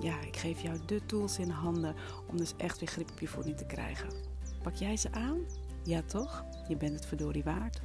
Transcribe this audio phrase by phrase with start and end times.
[0.00, 1.94] ja, ik geef jou de tools in handen
[2.30, 4.08] om dus echt weer grip op je voeding te krijgen.
[4.62, 5.46] Pak jij ze aan?
[5.84, 6.44] Ja toch?
[6.68, 7.80] Je bent het verdorie waard.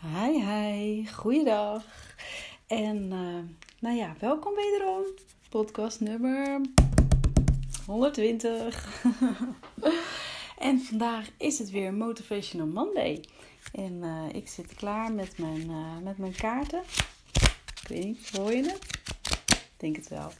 [0.00, 1.84] Hi, hi, goeiedag.
[2.66, 3.38] En uh,
[3.80, 5.04] nou ja, welkom wederom.
[5.48, 6.60] Podcast nummer
[7.86, 9.04] 120.
[10.58, 13.24] en vandaag is het weer Motivational Monday.
[13.72, 16.82] En uh, ik zit klaar met mijn, uh, met mijn kaarten.
[17.86, 18.84] Ik weet niet, hoor je het?
[19.46, 20.32] Ik denk het wel.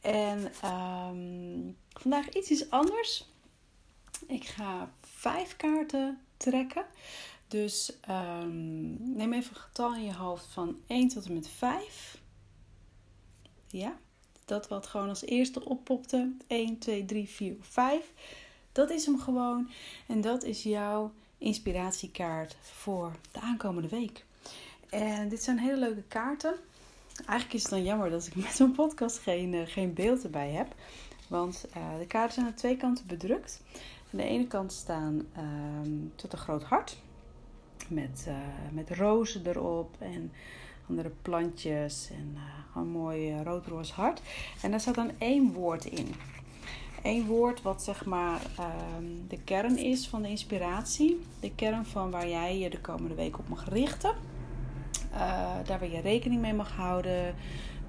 [0.00, 3.28] En um, vandaag iets is anders.
[4.26, 6.84] Ik ga vijf kaarten trekken.
[7.48, 12.18] Dus um, neem even een getal in je hoofd van 1 tot en met 5.
[13.66, 13.98] Ja,
[14.44, 16.32] dat wat gewoon als eerste oppopte.
[16.46, 18.12] 1, 2, 3, 4, 5.
[18.72, 19.70] Dat is hem gewoon.
[20.06, 24.24] En dat is jouw inspiratiekaart voor de aankomende week.
[24.90, 26.54] En dit zijn hele leuke kaarten.
[27.16, 30.50] Eigenlijk is het dan jammer dat ik met zo'n podcast geen, uh, geen beeld erbij
[30.50, 30.74] heb.
[31.28, 33.62] Want uh, de kaarten zijn aan twee kanten bedrukt.
[34.12, 35.42] Aan de ene kant staan uh,
[36.14, 36.96] tot een groot hart.
[37.88, 38.34] Met, uh,
[38.72, 40.32] met rozen erop en
[40.88, 42.08] andere plantjes.
[42.10, 42.36] En
[42.74, 44.22] een mooi rood-roze hart.
[44.62, 46.14] En daar staat dan één woord in.
[47.02, 51.20] Eén woord wat zeg maar ehm, de kern is van de inspiratie.
[51.40, 54.14] De kern van waar jij je de komende week op mag richten.
[55.12, 55.18] Uh,
[55.64, 57.34] daar waar je rekening mee mag houden.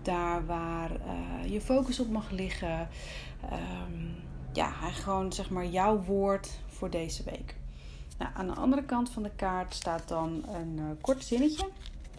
[0.02, 2.88] Daar waar uh, je focus op mag liggen.
[3.44, 4.16] Um,
[4.54, 7.56] ja, gewoon zeg maar jouw woord voor deze week.
[8.18, 11.70] Nou, aan de andere kant van de kaart staat dan een uh, kort zinnetje.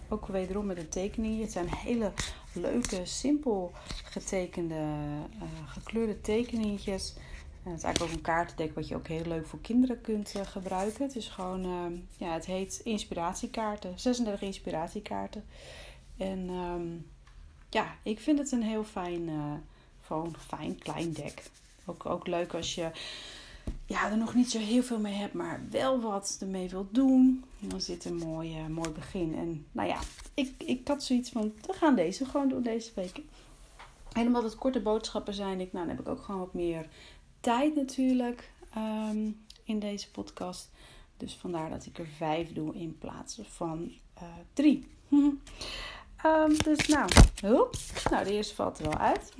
[0.08, 1.40] Ook wederom met een tekening.
[1.40, 2.12] Het zijn hele
[2.52, 3.72] leuke, simpel
[4.04, 4.84] getekende,
[5.66, 7.14] gekleurde tekeningetjes.
[7.62, 10.34] En het is eigenlijk ook een kaartendek wat je ook heel leuk voor kinderen kunt
[10.36, 11.04] uh, gebruiken.
[11.04, 13.98] Het is gewoon, uh, ja, het heet inspiratiekaarten.
[13.98, 15.44] 36 inspiratiekaarten.
[16.16, 17.06] En um,
[17.70, 19.52] ja, ik vind het een heel fijn, uh,
[20.00, 21.42] gewoon fijn klein dek.
[21.84, 22.90] Ook, ook leuk als je
[23.86, 27.44] ja, er nog niet zo heel veel mee hebt, maar wel wat ermee wilt doen.
[27.58, 29.34] Dan zit een mooi, mooi begin.
[29.34, 29.98] En nou ja,
[30.34, 33.20] ik, ik had zoiets van, we gaan deze gewoon doen deze week.
[34.12, 35.60] Helemaal dat korte boodschappen zijn.
[35.60, 36.86] Ik, nou, dan heb ik ook gewoon wat meer
[37.40, 40.70] tijd natuurlijk um, in deze podcast.
[41.16, 43.92] Dus vandaar dat ik er vijf doe in plaats van
[44.22, 44.86] uh, drie.
[45.10, 47.74] um, dus nou, hulp.
[48.10, 49.32] Nou, de eerste valt er wel uit.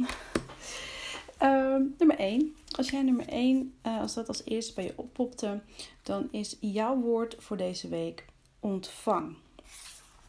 [1.42, 2.56] um, nummer 1.
[2.76, 5.60] Als jij nummer 1, uh, als dat als eerste bij je oppopte,
[6.02, 8.24] dan is jouw woord voor deze week
[8.60, 9.36] ontvang.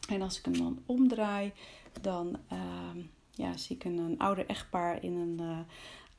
[0.08, 1.52] En als ik hem dan omdraai,
[2.00, 2.38] dan
[3.30, 5.58] ja, zie ik een, een ouder echtpaar in een uh,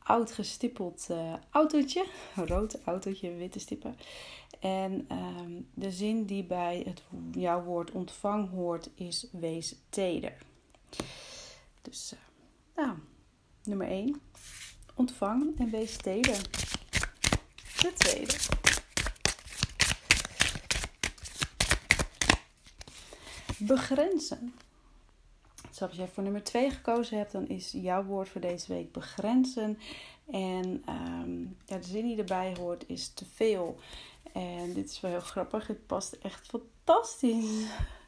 [0.03, 2.05] oud gestippeld uh, autootje.
[2.45, 3.95] Rood autootje, witte stippen.
[4.59, 10.37] En um, de zin die bij het, jouw woord ontvang hoort is wees teder.
[11.81, 12.19] Dus, uh,
[12.75, 12.97] nou,
[13.63, 14.21] nummer 1.
[14.95, 16.41] Ontvang en wees teder.
[17.81, 18.35] De tweede.
[23.57, 24.53] Begrenzen.
[25.73, 28.91] Dus als jij voor nummer 2 gekozen hebt, dan is jouw woord voor deze week
[28.91, 29.79] begrenzen.
[30.31, 33.79] En um, ja, de zin die erbij hoort is te veel.
[34.33, 35.67] En dit is wel heel grappig.
[35.67, 37.65] Het past echt fantastisch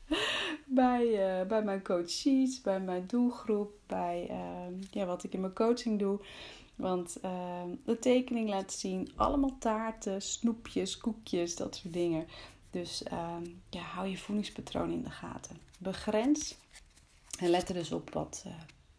[0.66, 5.54] bij, uh, bij mijn coaches, bij mijn doelgroep, bij uh, ja, wat ik in mijn
[5.54, 6.20] coaching doe.
[6.76, 12.28] Want uh, de tekening laat zien allemaal taarten, snoepjes, koekjes, dat soort dingen.
[12.70, 13.04] Dus
[13.70, 15.58] ja, hou je voedingspatroon in de gaten.
[15.78, 16.56] Begrens
[17.40, 18.54] en let er dus op wat uh,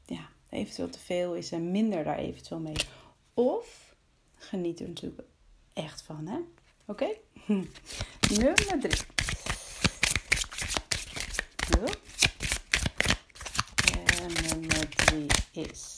[0.04, 2.76] ja, eventueel te veel is en minder daar eventueel mee.
[3.34, 3.94] Of
[4.34, 5.22] geniet er natuurlijk
[5.72, 6.38] echt van, hè?
[6.86, 7.06] Oké?
[8.38, 9.00] Nummer drie.
[13.92, 15.96] En nummer drie is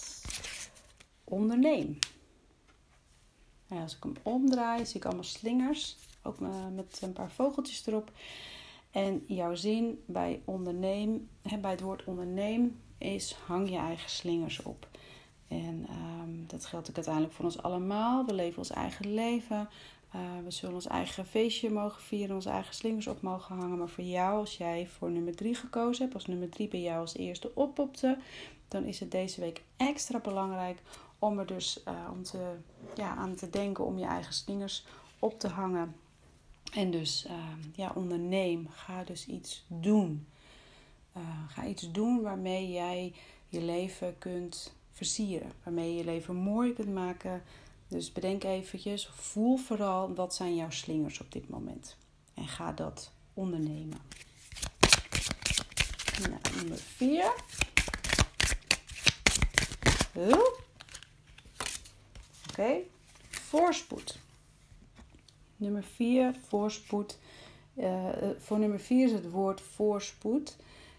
[1.25, 1.99] onderneem.
[3.67, 5.96] Nou, als ik hem omdraai, zie ik allemaal slingers.
[6.23, 6.38] Ook
[6.75, 8.11] met een paar vogeltjes erop.
[8.98, 11.28] En jouw zin bij onderneem,
[11.60, 14.88] bij het woord onderneem, is hang je eigen slingers op.
[15.48, 15.86] En
[16.22, 18.26] um, dat geldt ook uiteindelijk voor ons allemaal.
[18.26, 19.68] We leven ons eigen leven.
[20.44, 23.78] we zullen ons eigen feestje mogen vieren, onze eigen slingers op mogen hangen.
[23.78, 27.00] Maar voor jou, als jij voor nummer 3 gekozen hebt, als nummer 3 bij jou
[27.00, 28.18] als eerste oppopte,
[28.68, 30.78] dan is het deze week extra belangrijk
[31.18, 32.56] om er dus om te,
[32.94, 34.84] ja, aan te denken om je eigen slingers
[35.18, 35.94] op te hangen.
[36.73, 37.26] En dus
[37.75, 38.69] ja, onderneem.
[38.70, 40.26] Ga dus iets doen.
[41.49, 43.12] ga iets doen waarmee jij
[43.49, 45.53] je leven kunt versieren.
[45.62, 47.43] Waarmee je je leven mooi kunt maken.
[47.88, 51.97] Dus bedenk eventjes, voel vooral wat zijn jouw slingers op dit moment.
[52.35, 53.99] En ga dat ondernemen.
[56.20, 57.32] Nou, nummer 4.
[62.50, 62.76] Oké,
[63.31, 64.19] voorspoed.
[65.58, 67.19] Nummer 4, voorspoed.
[67.76, 68.08] Uh,
[68.38, 70.56] voor nummer 4 is het woord voorspoed.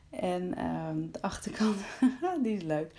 [0.10, 1.78] En uh, de achterkant,
[2.44, 2.92] die is leuk.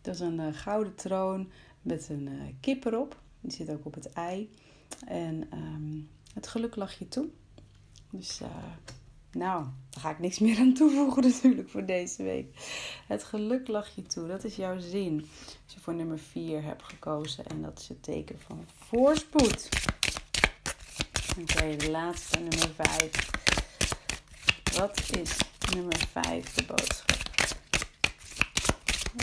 [0.00, 1.50] Dat is een uh, gouden troon
[1.82, 3.20] met een kip erop.
[3.40, 4.50] Die zit ook op het ei.
[5.06, 7.28] En um, het geluk lag je toe.
[8.10, 8.40] Dus
[9.30, 12.46] nou, daar ga ik niks meer aan toevoegen natuurlijk voor deze week.
[13.06, 15.26] Het geluk lag je toe, dat is jouw zin.
[15.64, 19.68] Als je voor nummer 4 hebt gekozen en dat is het teken van voorspoed.
[21.40, 23.30] Oké, okay, de laatste, nummer 5.
[24.76, 25.36] Wat is
[25.74, 27.16] nummer 5 de boodschap?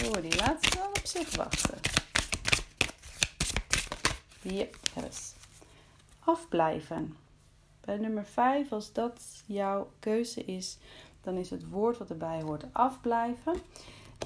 [0.05, 1.79] Oh, die laatste wel op zich wachten.
[4.41, 5.33] Yep, yes.
[6.19, 7.17] Afblijven.
[7.85, 10.77] Bij nummer 5, als dat jouw keuze is,
[11.21, 13.61] dan is het woord wat erbij hoort afblijven.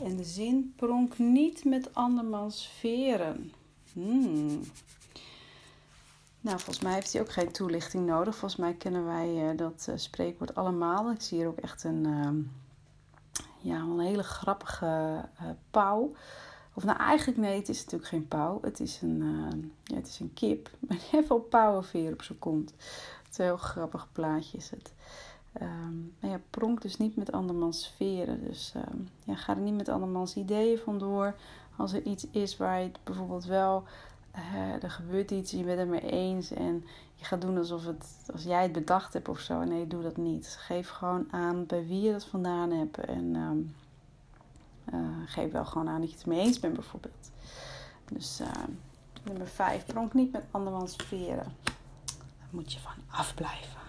[0.04, 3.54] En de zin pronk niet met andermans veren.
[3.94, 4.62] Hmm.
[6.42, 8.36] Nou, volgens mij heeft hij ook geen toelichting nodig.
[8.36, 11.12] Volgens mij kennen wij uh, dat uh, spreekwoord allemaal.
[11.12, 12.30] Ik zie hier ook echt een, uh,
[13.62, 15.22] ja, een hele grappige
[15.72, 16.16] pauw.
[16.74, 18.60] Of nou, eigenlijk nee, het is natuurlijk geen pauw.
[18.62, 19.22] Het is een,
[19.84, 20.70] ja, het is een kip.
[20.80, 22.70] Die heeft wel pauwenveer op zijn kont.
[22.70, 24.94] Het is een heel grappig plaatje is het.
[26.20, 28.46] Maar ja, pronk dus niet met andermans sferen.
[28.46, 28.74] Dus
[29.24, 31.36] ja, ga er niet met andermans ideeën vandoor.
[31.76, 33.84] Als er iets is waar je bijvoorbeeld wel
[34.82, 36.86] er gebeurt iets, je bent het mee eens en
[37.16, 39.64] je gaat doen alsof het, als jij het bedacht hebt of zo.
[39.64, 40.58] Nee, doe dat niet.
[40.60, 43.76] Geef gewoon aan bij wie je dat vandaan hebt en um,
[44.94, 47.32] uh, geef wel gewoon aan dat je het mee eens bent bijvoorbeeld.
[48.12, 48.48] Dus uh,
[49.24, 51.54] nummer 5, pronk niet met andermans veren.
[52.40, 53.87] Daar moet je van afblijven.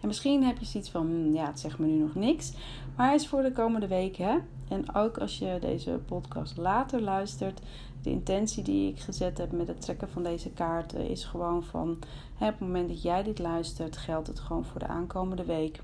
[0.00, 2.52] En misschien heb je zoiets van, hmm, ja, het zegt me nu nog niks.
[2.96, 4.46] Maar hij is voor de komende weken.
[4.68, 7.60] En ook als je deze podcast later luistert,
[8.02, 11.98] de intentie die ik gezet heb met het trekken van deze kaarten is gewoon van
[12.34, 15.82] hè, op het moment dat jij dit luistert, geldt het gewoon voor de aankomende week.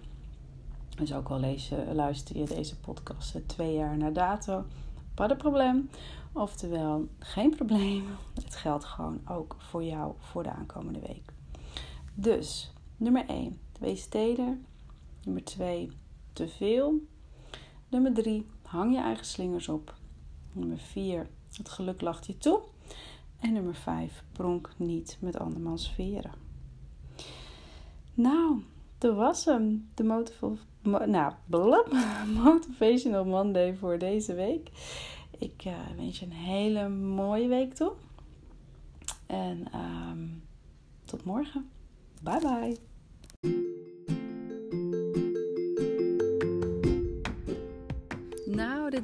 [0.97, 4.65] Dus ook al lees luister je deze podcast twee jaar na dato,
[5.15, 5.91] wat een probleem.
[6.33, 8.05] Oftewel, geen probleem.
[8.44, 11.33] Het geldt gewoon ook voor jou voor de aankomende week.
[12.15, 14.67] Dus, nummer 1, wees steden.
[15.25, 15.91] Nummer 2,
[16.32, 16.94] te veel.
[17.88, 19.94] Nummer 3, hang je eigen slingers op.
[20.53, 22.61] Nummer 4, het geluk lacht je toe.
[23.38, 24.25] En nummer 5.
[24.32, 26.32] Pronk niet met andermans veren.
[28.15, 28.62] Nou,
[28.99, 29.91] dat was hem.
[29.94, 30.03] De
[31.06, 31.33] nou,
[32.44, 34.71] Motivational Monday voor deze week.
[35.38, 37.93] Ik uh, wens je een hele mooie week toe.
[39.26, 40.43] En um,
[41.05, 41.71] tot morgen.
[42.23, 43.00] Bye bye.